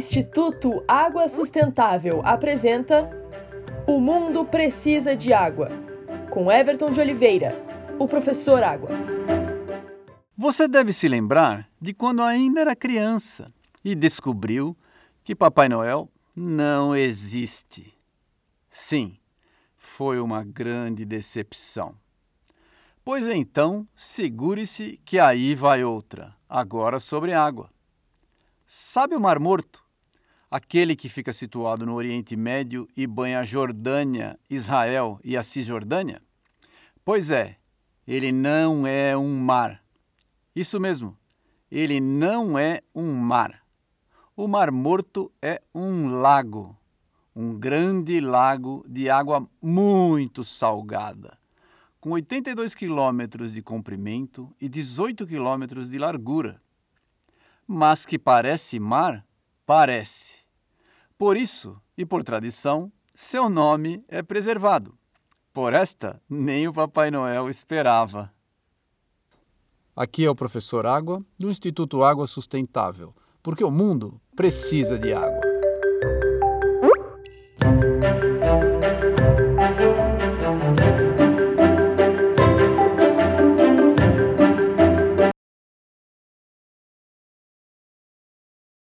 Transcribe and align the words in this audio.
Instituto 0.00 0.82
Água 0.88 1.28
Sustentável 1.28 2.22
apresenta 2.24 3.10
O 3.86 4.00
Mundo 4.00 4.46
Precisa 4.46 5.14
de 5.14 5.30
Água, 5.30 5.68
com 6.30 6.50
Everton 6.50 6.86
de 6.86 6.98
Oliveira, 6.98 7.62
o 7.98 8.08
professor 8.08 8.62
Água. 8.62 8.88
Você 10.34 10.66
deve 10.66 10.94
se 10.94 11.06
lembrar 11.06 11.68
de 11.78 11.92
quando 11.92 12.22
ainda 12.22 12.62
era 12.62 12.74
criança 12.74 13.52
e 13.84 13.94
descobriu 13.94 14.74
que 15.22 15.34
Papai 15.34 15.68
Noel 15.68 16.08
não 16.34 16.96
existe. 16.96 17.92
Sim, 18.70 19.18
foi 19.76 20.18
uma 20.18 20.42
grande 20.42 21.04
decepção. 21.04 21.94
Pois 23.04 23.26
então, 23.26 23.86
segure-se 23.94 24.98
que 25.04 25.18
aí 25.18 25.54
vai 25.54 25.84
outra, 25.84 26.34
agora 26.48 26.98
sobre 26.98 27.34
água. 27.34 27.68
Sabe 28.66 29.14
o 29.14 29.20
Mar 29.20 29.38
Morto? 29.38 29.89
Aquele 30.50 30.96
que 30.96 31.08
fica 31.08 31.32
situado 31.32 31.86
no 31.86 31.94
Oriente 31.94 32.34
Médio 32.36 32.88
e 32.96 33.06
banha 33.06 33.40
a 33.40 33.44
Jordânia, 33.44 34.38
Israel 34.48 35.20
e 35.22 35.36
a 35.36 35.42
Cisjordânia? 35.42 36.20
Pois 37.04 37.30
é, 37.30 37.56
ele 38.06 38.32
não 38.32 38.86
é 38.86 39.16
um 39.16 39.38
mar. 39.38 39.82
Isso 40.54 40.80
mesmo, 40.80 41.16
ele 41.70 42.00
não 42.00 42.58
é 42.58 42.82
um 42.94 43.14
mar. 43.14 43.62
O 44.36 44.48
Mar 44.48 44.72
Morto 44.72 45.30
é 45.40 45.62
um 45.74 46.08
lago, 46.08 46.76
um 47.36 47.58
grande 47.58 48.20
lago 48.20 48.84
de 48.88 49.08
água 49.08 49.46
muito 49.62 50.42
salgada, 50.42 51.38
com 52.00 52.10
82 52.10 52.74
quilômetros 52.74 53.52
de 53.52 53.62
comprimento 53.62 54.52
e 54.60 54.68
18 54.68 55.26
quilômetros 55.26 55.90
de 55.90 55.98
largura 55.98 56.60
mas 57.72 58.04
que 58.04 58.18
parece 58.18 58.80
mar, 58.80 59.24
parece. 59.64 60.39
Por 61.20 61.36
isso, 61.36 61.76
e 61.98 62.06
por 62.06 62.24
tradição, 62.24 62.90
seu 63.14 63.50
nome 63.50 64.02
é 64.08 64.22
preservado. 64.22 64.96
Por 65.52 65.74
esta, 65.74 66.18
nem 66.26 66.66
o 66.66 66.72
Papai 66.72 67.10
Noel 67.10 67.50
esperava. 67.50 68.32
Aqui 69.94 70.24
é 70.24 70.30
o 70.30 70.34
professor 70.34 70.86
Água, 70.86 71.22
do 71.38 71.50
Instituto 71.50 72.02
Água 72.02 72.26
Sustentável, 72.26 73.14
porque 73.42 73.62
o 73.62 73.70
mundo 73.70 74.18
precisa 74.34 74.98
de 74.98 75.12
água. 75.12 75.49